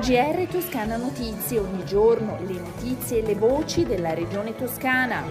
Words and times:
GR 0.00 0.46
Toscana 0.50 0.96
Notizie, 0.96 1.58
ogni 1.58 1.84
giorno 1.84 2.38
le 2.46 2.60
notizie 2.60 3.22
e 3.22 3.26
le 3.26 3.34
voci 3.34 3.84
della 3.84 4.14
regione 4.14 4.54
toscana. 4.54 5.22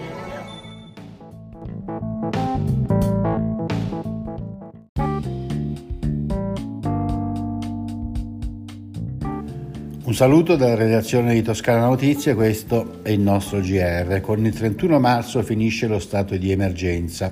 Un 10.03 10.13
saluto 10.13 10.55
dalla 10.55 10.75
redazione 10.75 11.33
di 11.33 11.41
Toscana 11.41 11.85
Notizie, 11.85 12.35
questo 12.35 12.99
è 13.01 13.09
il 13.09 13.21
nostro 13.21 13.59
GR. 13.59 14.21
Con 14.21 14.45
il 14.45 14.53
31 14.53 14.99
marzo 14.99 15.41
finisce 15.41 15.87
lo 15.87 15.99
stato 15.99 16.37
di 16.37 16.51
emergenza. 16.51 17.29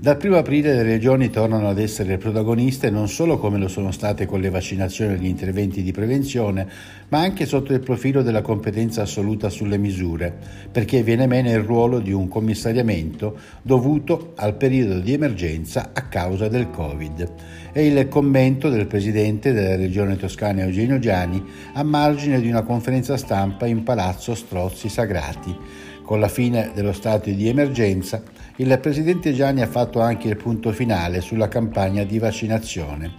Dal 0.00 0.18
1 0.18 0.34
aprile 0.34 0.72
le 0.72 0.82
regioni 0.82 1.28
tornano 1.28 1.68
ad 1.68 1.78
essere 1.78 2.16
protagoniste 2.16 2.88
non 2.88 3.06
solo 3.06 3.36
come 3.36 3.58
lo 3.58 3.68
sono 3.68 3.90
state 3.90 4.24
con 4.24 4.40
le 4.40 4.48
vaccinazioni 4.48 5.12
e 5.12 5.18
gli 5.18 5.26
interventi 5.26 5.82
di 5.82 5.92
prevenzione, 5.92 6.66
ma 7.10 7.18
anche 7.18 7.44
sotto 7.44 7.74
il 7.74 7.80
profilo 7.80 8.22
della 8.22 8.40
competenza 8.40 9.02
assoluta 9.02 9.50
sulle 9.50 9.76
misure, 9.76 10.34
perché 10.72 11.02
viene 11.02 11.26
meno 11.26 11.50
il 11.50 11.58
ruolo 11.58 11.98
di 11.98 12.12
un 12.12 12.28
commissariamento 12.28 13.36
dovuto 13.60 14.32
al 14.36 14.54
periodo 14.54 15.00
di 15.00 15.12
emergenza 15.12 15.90
a 15.92 16.08
causa 16.08 16.48
del 16.48 16.70
Covid. 16.70 17.32
È 17.70 17.80
il 17.80 18.08
commento 18.08 18.70
del 18.70 18.86
presidente 18.86 19.52
della 19.52 19.76
regione 19.76 20.16
toscana 20.16 20.62
Eugenio 20.62 20.98
Giani 20.98 21.44
a 21.74 21.82
margine 21.82 22.40
di 22.40 22.48
una 22.48 22.62
conferenza 22.62 23.18
stampa 23.18 23.66
in 23.66 23.82
Palazzo 23.82 24.34
Strozzi 24.34 24.88
Sagrati. 24.88 25.54
Con 26.02 26.20
la 26.20 26.28
fine 26.28 26.70
dello 26.74 26.92
stato 26.92 27.30
di 27.30 27.46
emergenza, 27.46 28.20
il 28.60 28.78
presidente 28.78 29.32
Gianni 29.32 29.62
ha 29.62 29.66
fatto 29.66 30.00
anche 30.00 30.28
il 30.28 30.36
punto 30.36 30.70
finale 30.70 31.22
sulla 31.22 31.48
campagna 31.48 32.04
di 32.04 32.18
vaccinazione. 32.18 33.10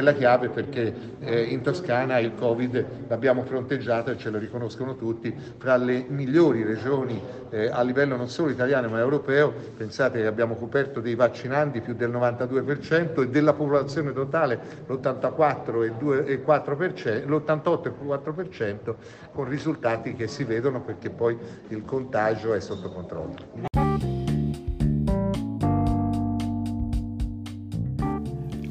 È 0.00 0.02
la 0.02 0.14
chiave 0.14 0.48
perché 0.48 0.92
eh, 1.20 1.42
in 1.42 1.62
Toscana 1.62 2.18
il 2.18 2.34
Covid 2.34 2.84
l'abbiamo 3.08 3.44
fronteggiato 3.44 4.10
e 4.10 4.18
ce 4.18 4.30
lo 4.30 4.38
riconoscono 4.38 4.96
tutti 4.96 5.32
fra 5.58 5.76
le 5.76 6.06
migliori 6.08 6.64
regioni 6.64 7.22
eh, 7.50 7.68
a 7.68 7.82
livello 7.82 8.16
non 8.16 8.28
solo 8.28 8.50
italiano 8.50 8.88
ma 8.88 8.98
europeo. 8.98 9.54
Pensate 9.76 10.20
che 10.20 10.26
abbiamo 10.26 10.56
coperto 10.56 11.00
dei 11.00 11.14
vaccinanti 11.14 11.80
più 11.80 11.94
del 11.94 12.10
92% 12.10 13.22
e 13.22 13.28
della 13.28 13.52
popolazione 13.52 14.12
totale 14.12 14.58
l'84,4%, 14.86 17.26
l'88,4% 17.26 18.94
con 19.32 19.48
risultati 19.48 20.14
che 20.14 20.26
si 20.26 20.42
vedono 20.44 20.80
perché 20.80 21.10
poi 21.10 21.36
il 21.68 21.84
contagio 21.84 22.54
è 22.54 22.60
sotto 22.60 22.90
controllo. 22.90 23.79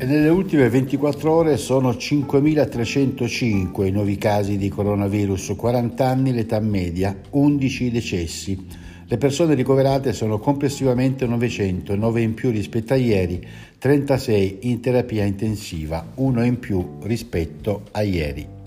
Nelle 0.10 0.30
ultime 0.30 0.68
24 0.70 1.32
ore 1.32 1.56
sono 1.58 1.92
5.305 1.92 3.86
i 3.86 3.92
nuovi 3.92 4.18
casi 4.18 4.58
di 4.58 4.68
coronavirus, 4.68 5.54
40 5.56 6.04
anni 6.04 6.34
l'età 6.34 6.60
media, 6.60 7.16
11 7.30 7.84
i 7.84 7.92
decessi. 7.92 8.66
Le 9.06 9.18
persone 9.18 9.54
ricoverate 9.54 10.12
sono 10.14 10.40
complessivamente 10.40 11.28
900, 11.28 11.96
9 11.96 12.22
in 12.22 12.34
più 12.34 12.50
rispetto 12.50 12.94
a 12.94 12.98
ieri, 12.98 13.46
36 13.78 14.58
in 14.62 14.80
terapia 14.80 15.26
intensiva, 15.26 16.04
1 16.16 16.44
in 16.44 16.58
più 16.58 16.98
rispetto 17.04 17.84
a 17.92 18.02
ieri. 18.02 18.59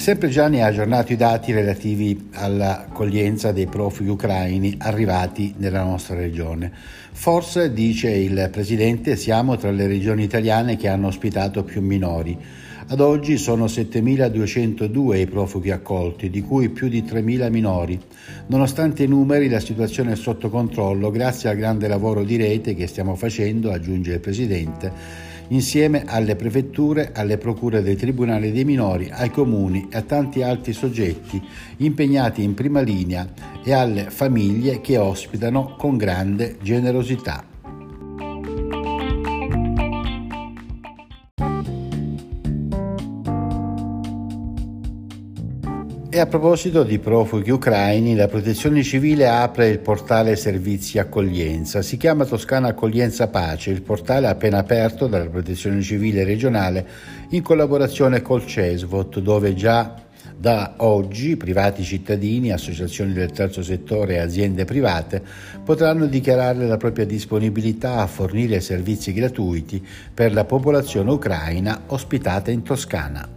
Sempre 0.00 0.30
Gianni 0.30 0.62
ha 0.62 0.66
aggiornato 0.66 1.12
i 1.12 1.16
dati 1.16 1.52
relativi 1.52 2.30
all'accoglienza 2.32 3.52
dei 3.52 3.66
profughi 3.66 4.08
ucraini 4.08 4.76
arrivati 4.78 5.52
nella 5.58 5.82
nostra 5.82 6.16
regione. 6.16 6.72
Forse, 7.12 7.70
dice 7.74 8.08
il 8.08 8.48
Presidente, 8.50 9.14
siamo 9.14 9.58
tra 9.58 9.70
le 9.70 9.86
regioni 9.86 10.22
italiane 10.22 10.78
che 10.78 10.88
hanno 10.88 11.08
ospitato 11.08 11.64
più 11.64 11.82
minori. 11.82 12.34
Ad 12.86 12.98
oggi 13.00 13.36
sono 13.36 13.66
7.202 13.66 15.18
i 15.18 15.26
profughi 15.26 15.70
accolti, 15.70 16.30
di 16.30 16.40
cui 16.40 16.70
più 16.70 16.88
di 16.88 17.02
3.000 17.02 17.50
minori. 17.50 18.00
Nonostante 18.46 19.02
i 19.02 19.06
numeri, 19.06 19.50
la 19.50 19.60
situazione 19.60 20.12
è 20.12 20.16
sotto 20.16 20.48
controllo 20.48 21.10
grazie 21.10 21.50
al 21.50 21.56
grande 21.56 21.88
lavoro 21.88 22.24
di 22.24 22.36
rete 22.36 22.74
che 22.74 22.86
stiamo 22.86 23.16
facendo, 23.16 23.70
aggiunge 23.70 24.14
il 24.14 24.20
Presidente 24.20 25.28
insieme 25.50 26.04
alle 26.06 26.36
prefetture, 26.36 27.12
alle 27.14 27.38
procure 27.38 27.82
dei 27.82 27.96
tribunali 27.96 28.52
dei 28.52 28.64
minori, 28.64 29.10
ai 29.10 29.30
comuni 29.30 29.88
e 29.90 29.96
a 29.96 30.02
tanti 30.02 30.42
altri 30.42 30.72
soggetti 30.72 31.40
impegnati 31.78 32.42
in 32.42 32.54
prima 32.54 32.80
linea 32.80 33.28
e 33.62 33.72
alle 33.72 34.10
famiglie 34.10 34.80
che 34.80 34.96
ospitano 34.96 35.76
con 35.76 35.96
grande 35.96 36.56
generosità. 36.62 37.49
A 46.20 46.26
proposito 46.26 46.82
di 46.82 46.98
profughi 46.98 47.50
ucraini, 47.50 48.14
la 48.14 48.28
Protezione 48.28 48.82
Civile 48.82 49.28
apre 49.28 49.68
il 49.68 49.78
portale 49.78 50.36
Servizi 50.36 50.98
Accoglienza. 50.98 51.80
Si 51.80 51.96
chiama 51.96 52.26
Toscana 52.26 52.68
Accoglienza 52.68 53.28
Pace, 53.28 53.70
il 53.70 53.80
portale 53.80 54.26
appena 54.26 54.58
aperto 54.58 55.06
dalla 55.06 55.28
Protezione 55.28 55.80
Civile 55.80 56.22
regionale 56.24 56.86
in 57.30 57.42
collaborazione 57.42 58.20
col 58.20 58.44
CESVOT, 58.44 59.20
dove 59.20 59.54
già 59.54 59.94
da 60.36 60.74
oggi 60.78 61.36
privati 61.36 61.84
cittadini, 61.84 62.52
associazioni 62.52 63.12
del 63.14 63.30
terzo 63.30 63.62
settore 63.62 64.14
e 64.14 64.18
aziende 64.18 64.64
private 64.64 65.22
potranno 65.64 66.06
dichiarare 66.06 66.66
la 66.66 66.76
propria 66.76 67.06
disponibilità 67.06 67.96
a 67.96 68.06
fornire 68.06 68.60
servizi 68.60 69.12
gratuiti 69.12 69.86
per 70.12 70.32
la 70.34 70.44
popolazione 70.44 71.10
ucraina 71.10 71.82
ospitata 71.86 72.50
in 72.50 72.62
Toscana. 72.62 73.28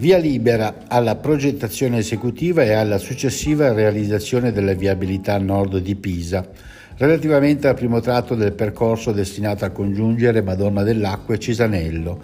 Via 0.00 0.16
libera 0.16 0.84
alla 0.88 1.16
progettazione 1.16 1.98
esecutiva 1.98 2.62
e 2.62 2.72
alla 2.72 2.96
successiva 2.96 3.74
realizzazione 3.74 4.50
della 4.50 4.72
viabilità 4.72 5.36
nord 5.36 5.76
di 5.76 5.94
Pisa, 5.94 6.42
relativamente 6.96 7.68
al 7.68 7.74
primo 7.74 8.00
tratto 8.00 8.34
del 8.34 8.52
percorso 8.52 9.12
destinato 9.12 9.66
a 9.66 9.68
congiungere 9.68 10.40
Madonna 10.40 10.84
dell'Acqua 10.84 11.34
e 11.34 11.38
Cisanello, 11.38 12.18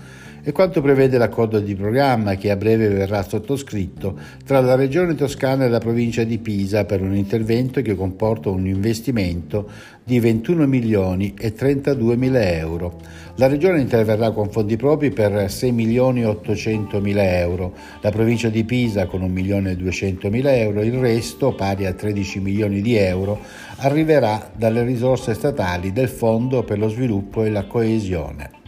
e 0.48 0.52
quanto 0.52 0.80
prevede 0.80 1.18
l'accordo 1.18 1.58
di 1.58 1.74
programma 1.74 2.36
che 2.36 2.52
a 2.52 2.56
breve 2.56 2.86
verrà 2.86 3.24
sottoscritto 3.24 4.16
tra 4.44 4.60
la 4.60 4.76
Regione 4.76 5.16
Toscana 5.16 5.64
e 5.64 5.68
la 5.68 5.80
provincia 5.80 6.22
di 6.22 6.38
Pisa 6.38 6.84
per 6.84 7.02
un 7.02 7.16
intervento 7.16 7.82
che 7.82 7.96
comporta 7.96 8.48
un 8.48 8.64
investimento 8.64 9.68
di 10.04 10.20
21 10.20 10.68
milioni 10.68 11.34
e 11.36 11.52
32 11.52 12.14
mila 12.14 12.48
euro. 12.48 13.00
La 13.38 13.48
Regione 13.48 13.80
interverrà 13.80 14.30
con 14.30 14.48
fondi 14.48 14.76
propri 14.76 15.10
per 15.10 15.50
6 15.50 15.72
milioni 15.72 16.20
e 16.20 16.26
800 16.26 17.00
mila 17.00 17.24
euro, 17.38 17.74
la 18.00 18.10
provincia 18.10 18.48
di 18.48 18.62
Pisa 18.62 19.06
con 19.06 19.22
1 19.22 19.32
milione 19.32 19.72
e 19.72 19.76
200 19.76 20.30
mila 20.30 20.54
euro, 20.54 20.80
il 20.82 20.96
resto, 20.96 21.54
pari 21.54 21.86
a 21.86 21.92
13 21.92 22.38
milioni 22.38 22.82
di 22.82 22.94
euro, 22.94 23.40
arriverà 23.78 24.48
dalle 24.54 24.84
risorse 24.84 25.34
statali 25.34 25.92
del 25.92 26.08
Fondo 26.08 26.62
per 26.62 26.78
lo 26.78 26.88
sviluppo 26.88 27.42
e 27.42 27.50
la 27.50 27.64
coesione. 27.64 28.64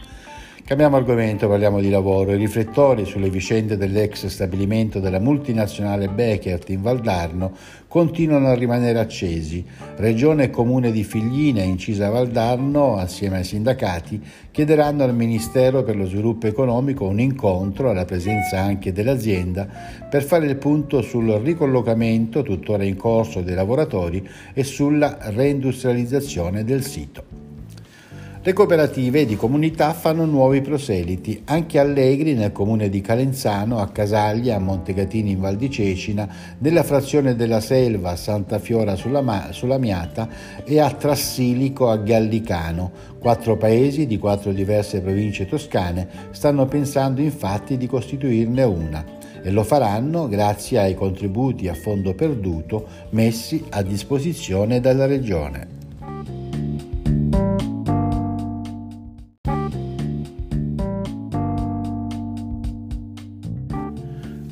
Cambiamo 0.69 0.97
argomento, 0.97 1.47
parliamo 1.47 1.79
di 1.79 1.89
lavoro. 1.89 2.31
I 2.31 2.37
riflettori 2.37 3.03
sulle 3.03 3.31
vicende 3.31 3.75
dell'ex 3.75 4.27
stabilimento 4.27 4.99
della 4.99 5.19
multinazionale 5.19 6.09
Beckert 6.09 6.69
in 6.69 6.83
Valdarno 6.83 7.53
continuano 7.87 8.49
a 8.49 8.53
rimanere 8.53 8.99
accesi. 8.99 9.65
Regione 9.95 10.43
e 10.43 10.49
Comune 10.51 10.91
di 10.91 11.03
Figline, 11.03 11.63
incisa 11.63 12.09
Valdarno, 12.09 12.97
assieme 12.97 13.37
ai 13.37 13.45
sindacati, 13.45 14.21
chiederanno 14.51 15.03
al 15.03 15.15
Ministero 15.15 15.81
per 15.81 15.95
lo 15.95 16.05
Sviluppo 16.05 16.45
Economico 16.45 17.07
un 17.07 17.19
incontro, 17.19 17.89
alla 17.89 18.05
presenza 18.05 18.61
anche 18.61 18.93
dell'azienda, 18.93 19.67
per 20.07 20.21
fare 20.21 20.45
il 20.45 20.57
punto 20.57 21.01
sul 21.01 21.31
ricollocamento 21.31 22.43
tuttora 22.43 22.83
in 22.83 22.95
corso 22.95 23.41
dei 23.41 23.55
lavoratori 23.55 24.23
e 24.53 24.63
sulla 24.63 25.17
reindustrializzazione 25.19 26.63
del 26.63 26.83
sito. 26.83 27.48
Le 28.41 28.53
cooperative 28.53 29.25
di 29.25 29.35
comunità 29.35 29.91
fanno 29.91 30.23
nuovi 30.23 30.61
proseliti, 30.61 31.41
anche 31.43 31.77
Allegri 31.77 32.35
nel 32.35 32.53
comune 32.53 32.87
di 32.87 33.01
Calenzano, 33.01 33.79
a 33.79 33.89
Casaglia, 33.89 34.55
a 34.55 34.59
Montegatini 34.59 35.31
in 35.31 35.41
Val 35.41 35.57
di 35.57 35.69
Cecina, 35.69 36.25
nella 36.59 36.83
frazione 36.83 37.35
della 37.35 37.59
Selva 37.59 38.11
a 38.11 38.15
Santa 38.15 38.57
Fiora 38.57 38.95
sulla, 38.95 39.19
Ma- 39.19 39.51
sulla 39.51 39.77
Miata 39.77 40.29
e 40.63 40.79
a 40.79 40.89
Trassilico 40.89 41.89
a 41.89 41.97
Gallicano. 41.97 42.91
Quattro 43.19 43.57
paesi 43.57 44.07
di 44.07 44.17
quattro 44.17 44.53
diverse 44.53 45.01
province 45.01 45.45
toscane 45.45 46.07
stanno 46.31 46.65
pensando 46.65 47.19
infatti 47.19 47.75
di 47.75 47.87
costituirne 47.87 48.63
una 48.63 49.03
e 49.43 49.51
lo 49.51 49.65
faranno 49.65 50.29
grazie 50.29 50.79
ai 50.79 50.95
contributi 50.95 51.67
a 51.67 51.73
fondo 51.73 52.13
perduto 52.13 52.87
messi 53.09 53.65
a 53.71 53.81
disposizione 53.81 54.79
dalla 54.79 55.05
Regione. 55.05 55.78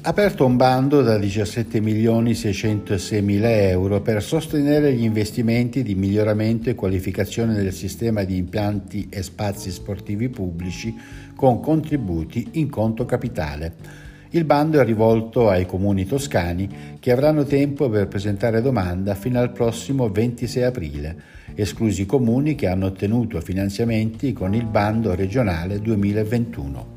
Aperto 0.07 0.45
un 0.45 0.55
bando 0.55 1.01
da 1.01 1.17
17 1.17 1.81
milioni 1.81 2.33
606 2.33 3.21
mila 3.21 3.51
euro 3.51 3.99
per 3.99 4.23
sostenere 4.23 4.93
gli 4.93 5.03
investimenti 5.03 5.83
di 5.83 5.95
miglioramento 5.95 6.69
e 6.69 6.75
qualificazione 6.75 7.53
del 7.53 7.73
sistema 7.73 8.23
di 8.23 8.37
impianti 8.37 9.07
e 9.09 9.21
spazi 9.21 9.69
sportivi 9.69 10.29
pubblici 10.29 10.95
con 11.35 11.59
contributi 11.59 12.51
in 12.53 12.69
conto 12.69 13.03
capitale. 13.03 13.73
Il 14.29 14.45
bando 14.45 14.79
è 14.79 14.85
rivolto 14.85 15.49
ai 15.49 15.65
comuni 15.65 16.05
toscani 16.05 16.69
che 17.01 17.11
avranno 17.11 17.43
tempo 17.43 17.89
per 17.89 18.07
presentare 18.07 18.61
domanda 18.61 19.13
fino 19.13 19.41
al 19.41 19.51
prossimo 19.51 20.07
26 20.07 20.63
aprile, 20.63 21.21
esclusi 21.53 22.03
i 22.03 22.05
comuni 22.05 22.55
che 22.55 22.67
hanno 22.67 22.85
ottenuto 22.85 23.41
finanziamenti 23.41 24.31
con 24.31 24.53
il 24.55 24.67
bando 24.67 25.13
regionale 25.15 25.81
2021. 25.81 26.95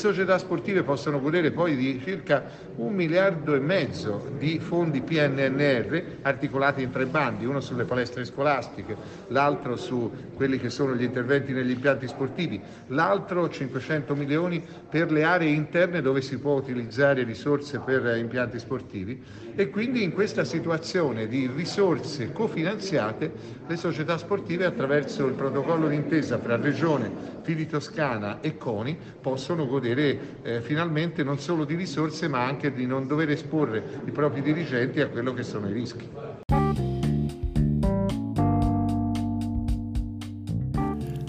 Società 0.00 0.38
sportive 0.38 0.82
possono 0.82 1.20
godere 1.20 1.50
poi 1.50 1.76
di 1.76 2.00
circa 2.02 2.42
un 2.76 2.94
miliardo 2.94 3.54
e 3.54 3.58
mezzo 3.60 4.30
di 4.38 4.58
fondi 4.58 5.02
PNNR 5.02 6.20
articolati 6.22 6.80
in 6.80 6.90
tre 6.90 7.04
bandi, 7.04 7.44
uno 7.44 7.60
sulle 7.60 7.84
palestre 7.84 8.24
scolastiche, 8.24 8.96
l'altro 9.28 9.76
su 9.76 10.10
quelli 10.34 10.58
che 10.58 10.70
sono 10.70 10.94
gli 10.94 11.02
interventi 11.02 11.52
negli 11.52 11.72
impianti 11.72 12.08
sportivi, 12.08 12.58
l'altro 12.86 13.50
500 13.50 14.14
milioni 14.14 14.64
per 14.88 15.12
le 15.12 15.22
aree 15.22 15.50
interne 15.50 16.00
dove 16.00 16.22
si 16.22 16.38
può 16.38 16.54
utilizzare 16.54 17.22
risorse 17.22 17.78
per 17.80 18.16
impianti 18.16 18.58
sportivi 18.58 19.22
e 19.54 19.68
quindi 19.68 20.02
in 20.02 20.12
questa 20.12 20.44
situazione 20.44 21.28
di 21.28 21.46
risorse 21.54 22.32
cofinanziate 22.32 23.58
le 23.66 23.76
società 23.76 24.16
sportive 24.16 24.64
attraverso 24.64 25.26
il 25.26 25.34
protocollo 25.34 25.88
d'intesa 25.88 26.38
fra 26.38 26.56
Regione, 26.56 27.10
Fili 27.42 27.66
Toscana 27.66 28.40
e 28.40 28.56
CONI 28.56 28.96
possono 29.20 29.66
godere 29.66 29.89
godere 29.90 30.18
eh, 30.42 30.60
finalmente 30.62 31.22
non 31.22 31.38
solo 31.38 31.64
di 31.64 31.74
risorse 31.74 32.28
ma 32.28 32.44
anche 32.44 32.72
di 32.72 32.86
non 32.86 33.06
dover 33.06 33.30
esporre 33.30 33.82
i 34.06 34.10
propri 34.10 34.42
dirigenti 34.42 35.00
a 35.00 35.08
quello 35.08 35.34
che 35.34 35.42
sono 35.42 35.68
i 35.68 35.72
rischi. 35.72 36.08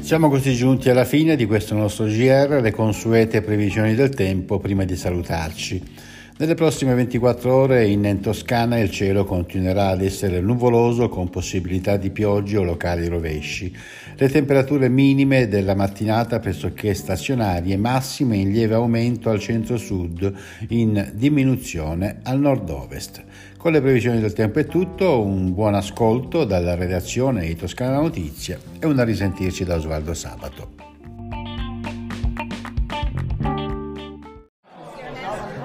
Siamo 0.02 0.30
così 0.30 0.54
giunti 0.56 0.90
alla 0.90 1.06
fine 1.06 1.38
di 1.38 1.46
questo 1.46 1.74
nostro 1.74 2.06
GR, 2.06 2.60
le 2.62 2.72
consuete 2.72 3.42
previsioni 3.42 3.96
del 3.96 4.10
tempo 4.10 4.60
prima 4.60 4.84
di 4.84 4.98
salutarci. 4.98 6.10
Nelle 6.42 6.56
prossime 6.56 6.96
24 6.96 7.54
ore 7.54 7.86
in 7.86 8.18
Toscana 8.20 8.80
il 8.80 8.90
cielo 8.90 9.26
continuerà 9.26 9.90
ad 9.90 10.02
essere 10.02 10.42
nuvoloso 10.42 11.08
con 11.08 11.30
possibilità 11.30 11.98
di 11.98 12.10
piogge 12.10 12.58
o 12.58 12.64
locali 12.64 13.08
rovesci. 13.08 13.72
Le 14.16 14.28
temperature 14.28 14.90
minime 14.90 15.48
della 15.48 15.76
mattinata 15.76 16.40
pressoché 16.40 16.96
stazionarie, 16.96 17.78
massime 17.78 18.38
in 18.38 18.50
lieve 18.50 18.74
aumento 18.74 19.30
al 19.30 19.38
centro-sud, 19.38 20.34
in 20.70 21.12
diminuzione 21.14 22.22
al 22.24 22.40
nord-ovest. 22.40 23.24
Con 23.56 23.74
le 23.74 23.82
previsioni 23.82 24.20
del 24.20 24.34
tempo 24.34 24.58
è 24.58 24.66
tutto, 24.66 25.22
un 25.22 25.54
buon 25.54 25.76
ascolto 25.76 26.44
dalla 26.44 26.74
redazione 26.74 27.46
di 27.46 27.56
Toscana 27.56 28.00
Notizie 28.00 28.58
e 28.80 28.88
un 28.88 28.98
a 28.98 29.04
risentirci 29.04 29.64
da 29.64 29.76
Osvaldo 29.76 30.16
Sabato. 30.16 30.91